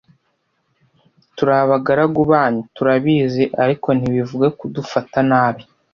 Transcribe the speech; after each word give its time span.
Turi 1.35 1.53
abagaragu 1.63 2.19
banyu 2.31 2.61
turabizi 2.75 3.43
ariko 3.63 3.87
ntibivuga 3.97 4.47
kudufata 4.59 5.17
nabi 5.29 5.63